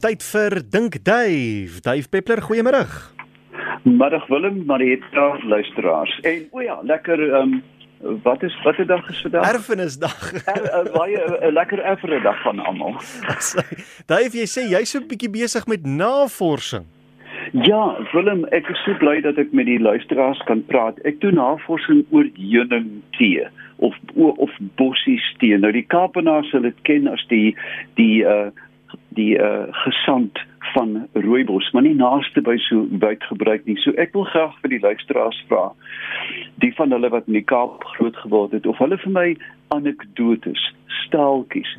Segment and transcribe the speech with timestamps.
[0.00, 1.82] Tyd vir Dink Dave.
[1.84, 2.86] Dave Peppler, goeiemôre.
[3.84, 6.14] Middag Willem, Marietta luisteraars.
[6.24, 7.60] En o ja, lekker ehm
[8.00, 9.52] um, wat is watter dag is vandag?
[9.52, 10.32] Erfenisdag.
[10.54, 12.96] Er, uh, baie 'n uh, lekker erfenisdag van almal.
[14.06, 16.88] Dave, jy sê jy's so 'n bietjie besig met navorsing.
[17.52, 20.96] Ja, Willem, ek is so bly dat ek met die luisteraars kan praat.
[21.04, 23.44] Ek doen navorsing oor heuningtee
[23.76, 25.58] of of bossies tee.
[25.58, 27.52] Nou die Kaapenaars sal dit ken as die
[28.00, 28.48] die uh
[29.18, 30.38] die uh, gesant
[30.72, 33.78] van rooibos, maar nie naaste by so wyd gebruik nie.
[33.82, 35.70] So ek wil graag vir die luisteraars vra,
[36.62, 39.26] die van hulle wat in die Kaap groot geword het of hulle vir my
[39.74, 40.62] anekdotes,
[41.06, 41.70] staaltjies,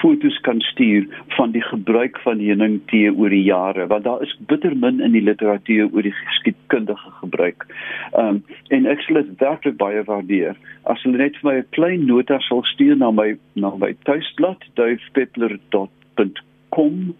[0.00, 1.06] fotos kan stuur
[1.36, 5.24] van die gebruik van heuningtee oor die jare, want daar is bitter min in die
[5.24, 7.68] literatuur oor die geskiedkundige gebruik.
[8.12, 8.42] Ehm um,
[8.74, 10.56] en ek sal dit werklik baie waardeer
[10.90, 14.66] as hulle net vir my 'n klein nota sal stuur na my na my tuisblad
[14.74, 15.92] duifpeppler.com
[16.68, 17.14] kom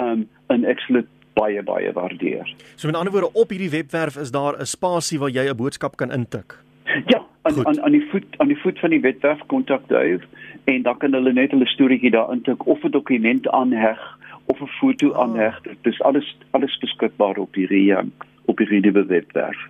[0.00, 2.48] um, en ek sal dit baie baie waardeer.
[2.76, 5.96] So met ander woorde op hierdie webwerf is daar 'n spasie waar jy 'n boodskap
[5.96, 6.58] kan intik.
[7.06, 10.22] Ja, aan aan aan die voet aan die voet van die webwerf kontak Dave
[10.64, 14.66] en dan kan hulle net hulle storieetjie daar intik of 'n dokument aanheg of 'n
[14.80, 15.20] foto oh.
[15.22, 15.60] aanheg.
[15.60, 18.12] Dit is alles alles beskikbaar op hierdie um,
[18.44, 19.68] op hierdie webwerf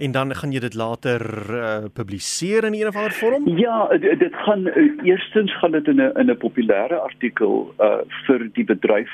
[0.00, 3.48] en dan gaan jy dit later uh, publiseer in 'n of ander vorm?
[3.58, 8.00] Ja, dit, dit gaan uh, eerstens gaan dit in 'n in 'n populêre artikel uh
[8.26, 9.12] vir die bedryf.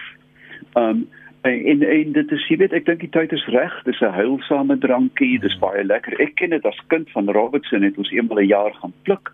[0.74, 1.08] Um
[1.42, 4.78] en en dit is jy weet ek dink die tyd is reg dis 'n heilsame
[4.78, 8.48] drankie dis baie lekker ek ken dit as kind van Robertson het ons eenmal 'n
[8.50, 9.32] jaar gaan pluk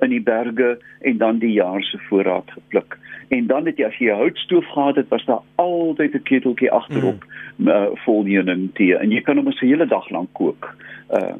[0.00, 3.98] in die berge en dan die jaar se voorraad gepluk en dan het jy as
[3.98, 7.24] jy 'n houtstoof gehad het was daar altyd 'n keteltjie agterop
[7.56, 7.68] mm.
[7.68, 10.76] uh, vol heuning tee en jy kan hom 'n hele dag lank kook.
[11.10, 11.34] Uh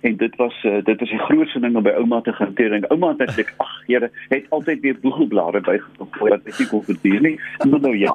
[0.00, 2.72] en dit was uh, dit is die grootste ding om by ouma te gaan teer
[2.72, 6.84] en ouma het net ag Here het altyd weer boegelblare bygevoeg wat ek nie kon
[6.84, 7.40] verdien nie.
[7.70, 8.14] Maar nou ja.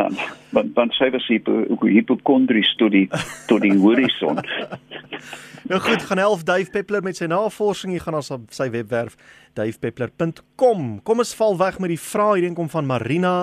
[0.00, 0.16] Um,
[0.56, 1.44] want dan sê ons hier
[1.92, 3.08] hipokondrie studie
[3.48, 4.40] tot die horison.
[5.62, 7.92] Nou goed, gaan help Dave Peppler met sy navorsing.
[7.94, 9.14] Jy gaan ons op sy webwerf
[9.56, 10.82] davepeppler.com.
[11.06, 13.34] Kom ons val weg met die vraag hierdie kom van Marina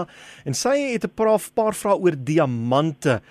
[0.43, 3.21] en sy het 'n paar vrae oor diamante.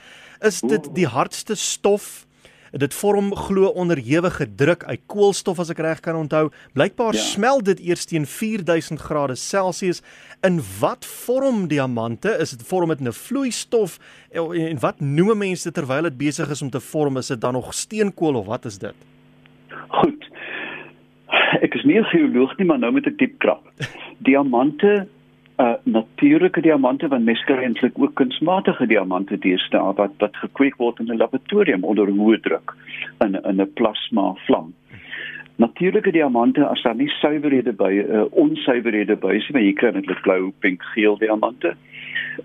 [0.40, 2.26] Is dit die hardste stof
[2.72, 6.48] dit vorm glo onderhewige druk uit koolstof as ek reg kan onthou.
[6.72, 7.20] Blykbaar ja.
[7.20, 10.02] smelt dit eers teen 4000 grade Celsius.
[10.46, 12.36] In wat vorm diamante?
[12.40, 13.98] Is dit vorm dit 'n vloeistof
[14.32, 17.16] en wat noem mense terwyl dit besig is om te vorm?
[17.16, 18.94] Is dit dan nog steenkool of wat is dit?
[19.88, 20.28] Goed.
[21.60, 23.64] Ek is nie 'n geoloog nie, maar nou moet ek diep krap.
[24.18, 25.08] Diamante
[25.58, 31.00] uh natuurlike diamante want mens kry eintlik ook kunsmatige diamante deesdae wat wat gekweek word
[31.00, 32.74] in 'n laboratorium onder hoë druk
[33.24, 34.74] in in 'n plasma vlam.
[35.56, 40.20] Natuurlike diamante as daar nie suiwerhede by uh, onsuiwerhede by is, maar jy kry net
[40.22, 41.74] blou, pink, geel diamante,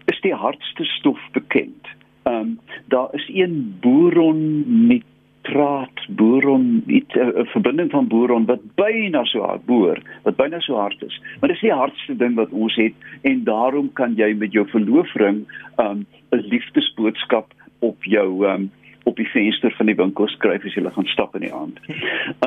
[0.06, 1.88] is die hardste stof bekend.
[2.24, 5.06] Ehm um, daar is een boron nit
[5.44, 10.60] nitraat boron iets 'n uh, verbinding van boron wat byna so hard boor wat byna
[10.60, 14.34] so hard is maar dis die hardste ding wat ons het en daarom kan jy
[14.34, 15.46] met jou verloofring
[15.78, 18.72] um, 'n um, liefdesboodskap op jou um,
[19.04, 21.80] op die venster van die winkel skryf as jy gaan stap in die aand.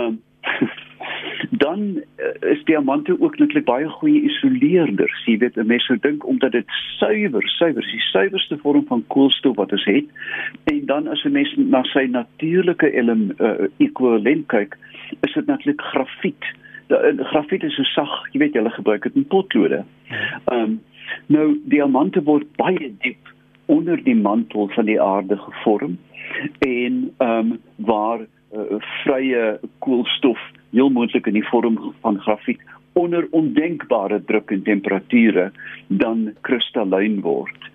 [0.01, 0.23] Um,
[1.51, 5.25] dan uh, is diamante ook netlik baie goeie isoleerders.
[5.25, 9.73] Jy weet, mense sou dink omdat dit suiwer, suiwer, die suiwerste vorm van koolstof wat
[9.73, 10.11] ons het.
[10.73, 14.77] En dan as 'n mens na sy natuurlike element uh, ekwivalent kyk,
[15.21, 16.45] is dit netlik grafiet.
[16.89, 19.85] Uh, grafiet is so sag, jy weet, hulle gebruik dit in potlode.
[20.45, 20.81] Ehm um,
[21.27, 23.31] nou diamante word baie diep
[23.67, 25.99] onder die mantel van die aarde gevorm
[26.59, 30.41] en ehm um, waar uh, vrye koolstof
[30.71, 32.61] heel moontlik in die vorm van grafiet
[32.93, 35.53] onder ondenkbare druk en temperature
[35.87, 37.71] dan kristallyn word.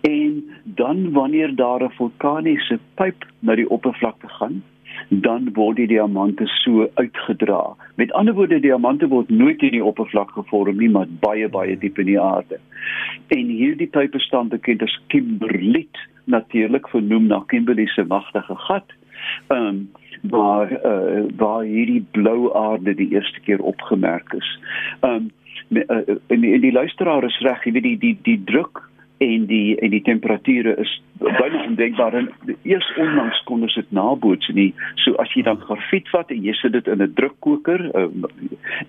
[0.00, 4.62] En dan wanneer daar 'n vulkaniese pyp na die oppervlakte gaan,
[5.08, 7.76] dan word die diamante so uitgedra.
[7.94, 11.98] Met ander woorde, diamante word nooit in die oppervlak gevorm nie, maar baie baie diep
[11.98, 12.60] in die aarde.
[13.28, 18.92] En hierdie pype staan bekend as kimberliet, natuurlik vernoem na Kimberley se magtige gat.
[19.48, 19.90] Ehm um,
[20.22, 24.58] waar uh, waar hierdie blou aarde die eerste keer opgemerk is.
[25.00, 25.30] Um
[25.70, 28.90] uh, in die, die luisteraar is reg, jy weet die die die druk
[29.20, 32.28] en die en die temperature is byna ondenkbaar en
[32.62, 34.70] eers onlangs kon ons dit naboots nie
[35.04, 38.24] so as jy dan grafiet vat en jy sit dit in 'n drukkoker um,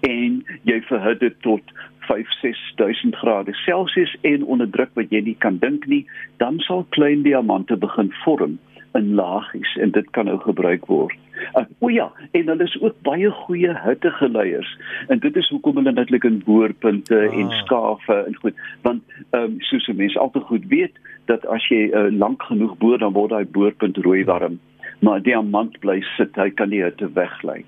[0.08, 0.38] en
[0.72, 1.76] jy verhit dit tot
[2.08, 6.06] 5 6000 grade Celsius en onder druk wat jy nie kan dink nie
[6.40, 8.56] dan sal klein diamante begin vorm
[8.98, 11.16] in lagies en dit kan nou gebruik word.
[11.58, 12.08] Uh, o ja,
[12.38, 14.70] en hulle is ook baie goeie hittegeleiers
[15.08, 17.40] en dit is hoekom hulle natuurlik in boorpunte ah.
[17.40, 21.00] en skawe en goed, want ehm um, soos mense altyd goed weet
[21.32, 24.60] dat as jy uh, lank genoeg boor dan word daai boorpunt rooi warm,
[25.00, 27.62] maar diamant bly sit, hy kan nie hitte weglei.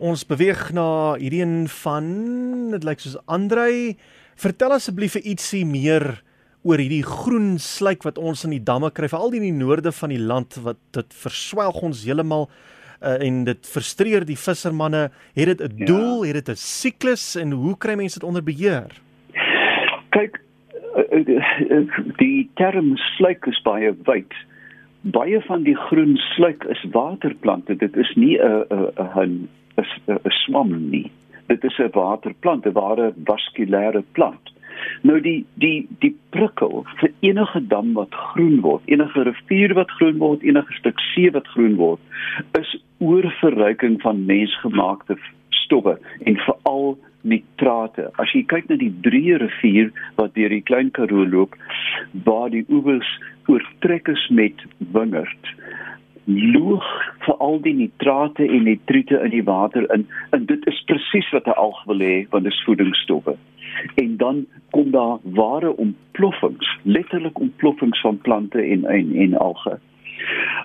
[0.00, 2.06] Ons beweeg na hierdie een van
[2.72, 3.96] dit lyk soos Andrei.
[4.40, 6.22] Vertel asseblief vir ietsie meer
[6.62, 10.12] oor hierdie groen sluik wat ons in die damme kry, veral in die noorde van
[10.12, 12.48] die land wat dit verswelg ons heeltemal
[13.00, 15.08] uh, en dit frustreer die vissermanne.
[15.34, 15.86] Het dit 'n ja.
[15.86, 18.92] doel, het dit 'n siklus en hoe kry mense dit onder beheer?
[20.10, 20.40] Kyk,
[20.94, 21.28] eh,
[21.70, 21.86] eh,
[22.16, 24.32] die term sluik is baie wyd.
[25.00, 27.76] Baie van die groen sluik is waterplante.
[27.76, 28.64] Dit is nie 'n
[29.16, 29.48] 'n
[29.78, 31.10] 'n swam nie.
[31.46, 34.49] Dit is 'n waterplant, 'n ware vaskulêre plant.
[35.02, 40.18] Nou die die die prikkel vir enige dam wat groen word, enige rivier wat groen
[40.22, 42.00] word, enige stuk see wat groen word,
[42.58, 45.16] is oorverryking van mensgemaakte
[45.62, 48.08] stowwe en veral nitrate.
[48.20, 51.56] As jy kyk na die Drie rivier wat deur die Klein Karoo loop,
[52.24, 53.08] waar die oewers
[53.50, 54.64] oortrek is met
[54.94, 55.54] wingerd
[56.38, 56.86] loog
[57.26, 61.46] vir al die nitrate en nitriete in die water in en dit is presies wat
[61.46, 63.36] 'n alg wil hê want dit is voedingsstowwe
[63.94, 69.78] en dan kom daar ware ontploffings, letterlik ontploffings van plante en en, en alge.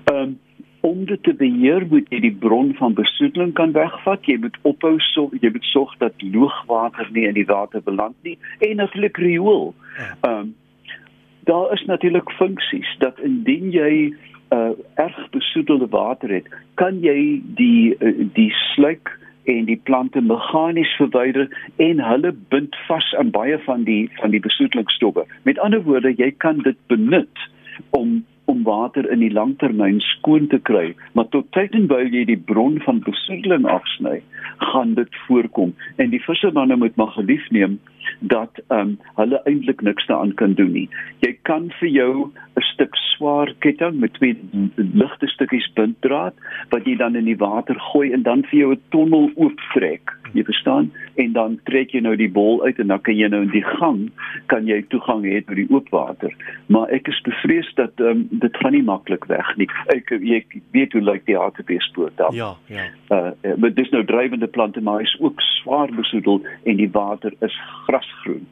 [0.03, 0.39] Ehm um,
[0.85, 4.27] om dit te beheer moet jy die bron van besoedeling kan wegvat.
[4.29, 8.37] Jy moet ophou so jy moet sorg dat loogwater nie in die water beland nie
[8.59, 9.73] en natuurlik riool.
[9.97, 10.11] Ja.
[10.21, 10.53] Ehm um,
[11.45, 14.13] daar is natuurlik funksies dat indien jy
[14.53, 19.13] uh, erg besoedelde water het, kan jy die uh, die sluik
[19.45, 24.41] en die plante meganies verwyder en hulle bind vas aan baie van die van die
[24.41, 25.25] besoedelingsstowwe.
[25.43, 27.49] Met ander woorde, jy kan dit benut
[27.89, 32.27] om om water in die langtermyn skoon te kry, maar tot tyd en wyl jy
[32.29, 34.19] die bron van besoedeling afsny,
[34.71, 37.79] gaan dit voorkom en die vissermanne moet maar gelief neem
[38.19, 40.89] dat ehm um, hulle eintlik niks daaraan kan doen nie.
[41.19, 44.35] Jy kan vir jou 'n stuk swaar ketting met twee
[44.75, 46.35] ligte stukkies binddraad
[46.69, 50.11] wat jy dan in die water gooi en dan vir jou 'n tonnel ooptrek.
[50.33, 50.91] Jy verstaan?
[51.15, 53.63] En dan trek jy nou die bol uit en dan kan jy nou in die
[53.63, 54.11] gang
[54.45, 56.31] kan jy toegang hê tot die oop water.
[56.67, 59.67] Maar ek is bevrees dat um, dit gaan nie maklik weg nie.
[59.95, 62.33] Ek ek weet hoe lyk die hartbeespoor dan.
[62.33, 62.89] Ja, ja.
[63.09, 67.55] Uh maar dis nou drywende plante maar hy's ook swaar besoedel en die water is
[67.95, 68.47] grasgroen.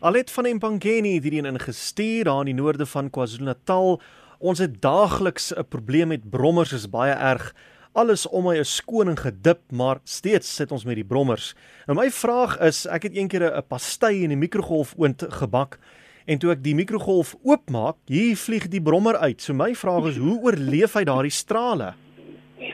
[0.00, 4.00] Alet van Empangeni het hierheen ingestuur daar in die noorde van KwaZulu-Natal.
[4.38, 7.54] Ons het daagliks 'n probleem met brommers is baie erg.
[7.92, 11.54] Alles om my is skoon en gedip, maar steeds sit ons met die brommers.
[11.86, 15.78] Nou my vraag is, ek het eendag 'n pastei in die mikrogolfoond gebak
[16.26, 19.40] en toe ek die mikrogolf oopmaak, hier vlieg die brommer uit.
[19.40, 21.94] So my vraag is, hoe oorleef hy daardie strale?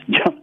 [0.07, 0.33] Ja.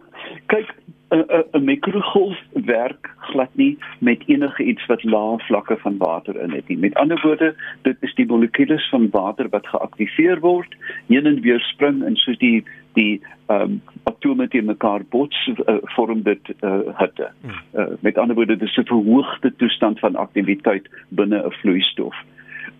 [0.46, 0.74] Kyk,
[1.08, 6.68] 'n mikrogolf werk glad nie met enige iets wat lae vlakke van water in het
[6.68, 6.78] nie.
[6.78, 10.74] Met ander woorde, dit is die molekules van water wat geaktiveer word,
[11.06, 15.76] heen en weer spring en soos die die ehm um, atome te mekaar bots uh,
[15.94, 17.30] vorm dit uh, hitte.
[17.74, 22.16] Uh, met ander woorde, dit is 'n verhoogde toestand van aktiwiteit binne 'n vloeistof.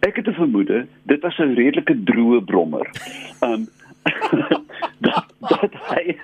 [0.01, 2.91] Ek het 'n vermoede, dit was 'n redelike droë brommer.
[3.41, 3.67] Ehm um,
[5.07, 6.17] dat dat hy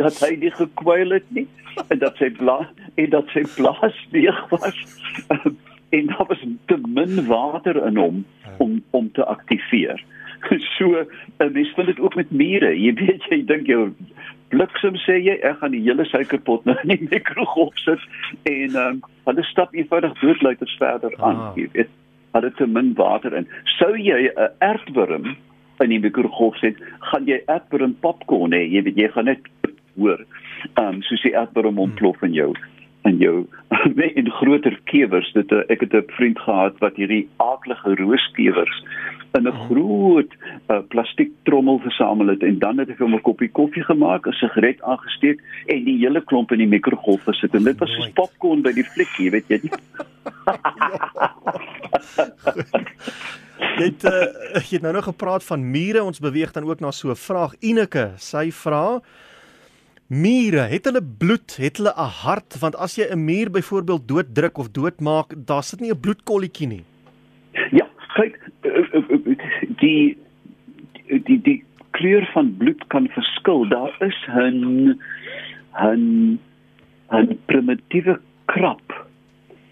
[0.00, 1.46] dat hy nie gekwyl het nie
[1.88, 2.70] en dat sy blaas
[3.00, 4.80] en dat sy blaas leeg was
[5.96, 8.24] en daar was te min water in hom
[8.58, 10.02] om om te aktiveer.
[10.76, 11.04] So,
[11.38, 12.74] mens vind dit ook met mure.
[12.76, 13.94] Jy weet jy dink jou
[14.52, 18.02] bliksem sê jy ek gaan die hele suikerpot nou in die mikrogolf sit
[18.50, 21.56] en um, hulle stap eenvoudig doodluiters verder aan, ah.
[21.56, 21.96] jy weet.
[22.36, 23.48] Hulle te min water in.
[23.78, 25.32] Sou jy 'n aardwurm
[25.82, 26.78] in die mikrogolf sit,
[27.10, 28.64] gaan jy aardwurm popcorn hê.
[28.68, 29.48] Jy weet jy gaan net
[29.96, 30.24] hoor.
[30.80, 32.54] Um, soos die aardbodem ontplof in jou
[33.04, 33.46] in jou
[34.20, 38.84] in groter kewers dit eh, ek het 'n vriend gehad wat hierdie aaklige rooskewers
[39.34, 39.66] in 'n oh.
[39.66, 40.32] groot
[40.70, 44.32] uh, plastiek trommel versamel het en dan het hy hom 'n koppie koffie gemaak, 'n
[44.32, 48.62] sigaret aangesteek en die hele klomp in die mikrogolf gesit en dit was soos popcorn
[48.62, 49.60] by die flikkie, weet jy.
[53.78, 54.12] jy het uh,
[54.64, 57.54] jy het nou nog gepraat van mure, ons beweeg dan ook na so 'n vraag.
[57.60, 59.00] Ineke, sy vra
[60.12, 64.58] Mure, het hulle bloed, het hulle 'n hart want as jy 'n muur byvoorbeeld dooddruk
[64.58, 66.84] of doodmaak, daar sit nie 'n bloedkolletjie nie.
[67.70, 69.36] Ja, kyk, eh, eh, eh,
[69.80, 70.18] die
[71.08, 73.68] die die kleur van bloed kan verskil.
[73.68, 75.00] Daar is 'n
[75.72, 76.38] 'n
[77.10, 79.06] 'n primitiewe krap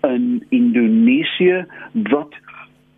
[0.02, 2.34] in Indonesië wat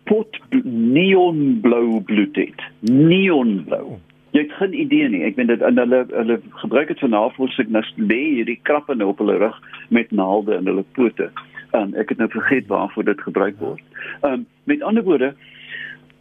[0.03, 2.61] pot neonblou bloed het.
[2.79, 3.99] Neonblou.
[4.35, 5.23] Jy het geen idee nie.
[5.23, 9.13] Ek weet dit in hulle hulle gebruik dit vir navorsing, nou lê hierdie krappe nou
[9.13, 9.59] op hulle rug
[9.95, 11.29] met naalde in hulle pote.
[11.75, 13.83] Um, ek het nou vergeet waarvoor dit gebruik word.
[14.27, 15.33] Um, met ander woorde,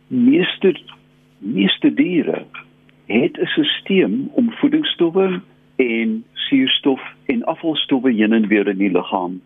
[0.08, 0.74] meeste
[1.44, 2.44] meeste diere
[3.10, 5.40] het 'n stelsel om voedingsstowwe
[5.76, 9.40] en suurstof en afvalstowwe heen en weer in die liggaam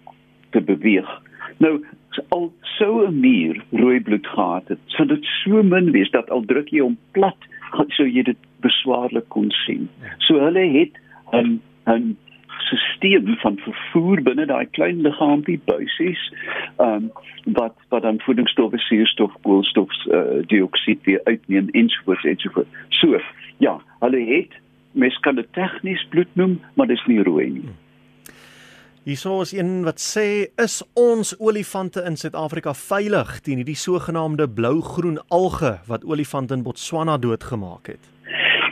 [0.51, 1.09] te beweeg.
[1.57, 1.85] Nou
[2.29, 6.45] al sou 'n muur rooi bloed gehad het, sou dit so min wees dat al
[6.45, 7.37] druk jy hom plat,
[7.89, 9.89] sou jy dit beswaarlik kon sien.
[10.19, 10.93] So hulle het
[11.33, 12.17] 'n 'n
[12.99, 16.23] stelsel van vervoer binne daai klein liggaampie buisies,
[16.77, 17.11] ehm um,
[17.59, 22.71] wat wat dan voedingsstowwe, suurstof, koolstof, uh, dioksied weer uitneem ensovoorts ensovoorts.
[22.89, 23.21] So,
[23.59, 24.53] ja, hulle het
[24.93, 27.69] mens kan dit tegnies bloed noem, maar dis nie rooi nie.
[29.09, 35.17] Hierso is een wat sê is ons olifante in Suid-Afrika veilig teen hierdie sogenaamde blou-groen
[35.33, 38.11] alge wat olifante in Botswana doodgemaak het.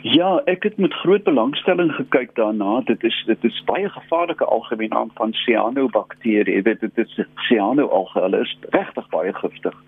[0.02, 2.80] Ja, ek het met groot belangstelling gekyk daarna.
[2.84, 6.62] Dit is dit is baie gevaarlike algemeen naam van cyanobakterie.
[6.62, 8.20] Weet dit is cyanoalge.
[8.20, 9.82] Hulle is regtig baie giftig.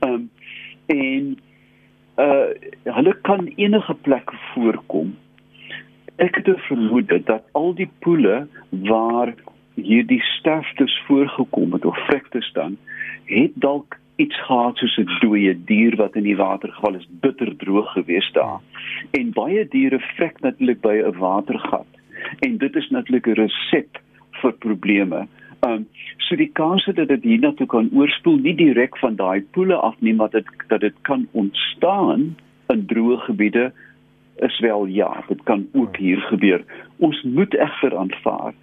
[0.00, 0.30] Ehm um,
[0.86, 1.38] en
[2.16, 5.16] uh hulle kan enige plek voorkom.
[6.16, 9.34] Ek het 'n vermoede dat al die poele waar
[9.74, 12.76] hierdie sterftes voorgekom het of vrektes dan
[13.24, 17.56] het dalk iets gehad soos 'n dooie dier wat in die water geval is, bitter
[17.56, 18.60] droog gewees daar.
[19.10, 21.90] En baie diere vrek natuurlik by 'n watergat.
[22.40, 24.00] En dit is natuurlik 'n resep
[24.40, 25.26] vir probleme.
[25.66, 25.86] Um
[26.16, 30.14] so die kans dat dit hiernatoe kan oorspoel nie direk van daai poele af nie,
[30.14, 32.36] maar dit dat dit kan ontstaan
[32.68, 33.72] in droë gebiede
[34.36, 36.64] is wel ja, dit kan ook hier gebeur.
[36.96, 38.54] Ons moet egter aanvaar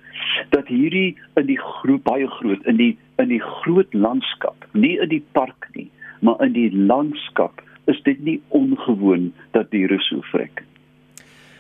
[0.54, 5.10] dat hierdie in die groep baie groot in die in die groot landskap, nie in
[5.12, 5.90] die park nie,
[6.24, 10.64] maar in die landskap is dit nie ongewoon dat diere so vrek.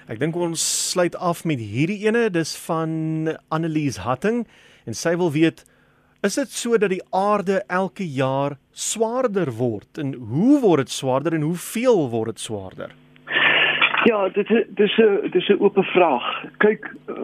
[0.10, 0.62] Ek dink ons
[0.92, 4.46] sluit af met hierdie ene, dis van Annelies Hatting
[4.88, 5.66] en sy wil weet
[6.20, 11.38] Is dit so dat die aarde elke jaar swaarder word en hoe word dit swaarder
[11.38, 12.92] en hoeveel word dit swaarder?
[14.04, 16.46] Ja, dit is dis 'n dis 'n oop vraag.
[16.58, 17.16] Kyk, eh,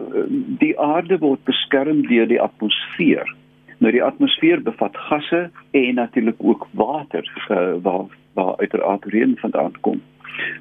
[0.58, 3.34] die aarde word beskerm deur die atmosfeer.
[3.78, 9.72] Nou die atmosfeer bevat gasse en natuurlik ook water uh, waar waar uiteraard reën vandaan
[9.80, 10.00] kom.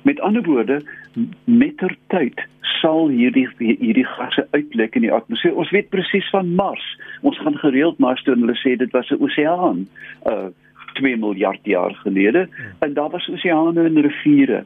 [0.01, 0.81] Met ander woorde,
[1.43, 5.55] mettertyd sal hierdie hierdie gasse uitlek in die atmosfeer.
[5.55, 7.00] Ons weet presies van Mars.
[7.22, 9.88] Ons gaan gereeld Mars toe en hulle sê dit was 'n oseaan
[10.25, 10.48] uh
[10.93, 12.48] 2 miljard jaar gelede
[12.79, 14.63] en daar was oseane en riviere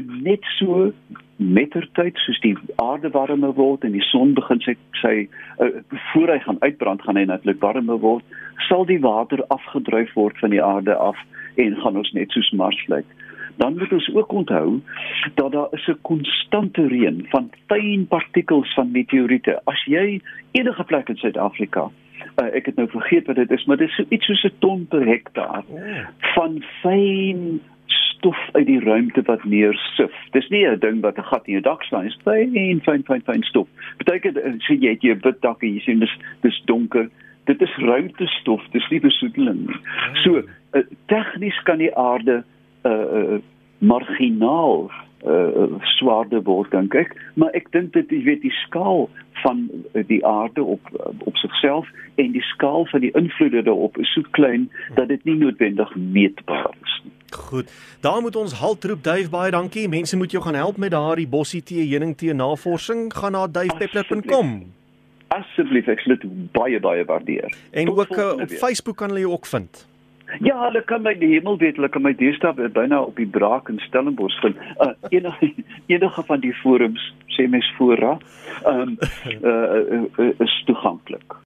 [0.00, 0.92] net so
[1.36, 5.14] mettertyd soos die aarde warmer word en die son begin sy sy
[5.58, 5.70] uh,
[6.12, 10.54] voor hy gaan uitbrand gaan hy natuurlik warmer word sal die water afgedryf word van
[10.54, 11.18] die aarde af
[11.60, 13.08] en gaan ons net soos Mars lyk
[13.60, 14.80] dan moet ons ook onthou
[15.34, 20.20] dat daar is 'n konstante reën van fyn partikels van meteoriete as jy
[20.52, 21.90] enige plek in Suid-Afrika
[22.40, 24.58] uh, ek het nou vergeet wat dit is maar dit is so iets soos 'n
[24.58, 26.06] ton per hektaar oh.
[26.34, 27.60] van fyn
[28.22, 30.12] stof uit die ruimte wat neersif.
[30.30, 33.22] Dis nie 'n ding wat 'n gat in jou dak slaan, dis fyn fyn fyn
[33.22, 33.68] fyn stof.
[33.98, 37.08] Beteken eh, sien jy het jy wit dak en jy sien dis dis donker.
[37.44, 39.76] Dit is ruimtestof, dis nie besoedeling nie.
[40.22, 42.44] So, uh, tegnies kan die aarde
[42.84, 43.38] uh, uh
[43.78, 44.90] marginaal
[45.26, 45.66] uh
[45.98, 49.10] swaarder word dink ek, maar ek dink dit jy weet die skaal
[49.42, 49.70] van
[50.06, 50.80] die aarde op
[51.24, 55.34] op sigself en die skaal van die invloede daarop is so klein dat dit nie
[55.34, 56.81] noodwendig meetbaar is nie.
[57.34, 57.70] Goed.
[58.00, 59.88] Daar moet ons haltroep Duif baie dankie.
[59.88, 63.12] Mense moet jou gaan help met daardie bossie tee heuning tee navorsing.
[63.14, 64.72] Gaan na duifpeppler.com.
[65.32, 67.54] Asseblief, ek sal dit baie baie waardeer.
[67.70, 69.86] En Tot ook uh, op Facebook kan hulle jou ook vind.
[70.40, 73.68] Ja, hulle kan my die hemel weet, hulle kan my deesdae byna op die draak
[73.68, 74.56] in Stellenbosch vind.
[74.80, 75.52] Uh, enige
[75.92, 78.16] enige van die forums sê mes voorra,
[78.64, 78.98] ehm um,
[79.44, 81.42] uh, uh, is toeganklik.